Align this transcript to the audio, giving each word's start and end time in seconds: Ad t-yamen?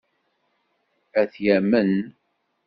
Ad 1.19 1.29
t-yamen? 1.33 1.91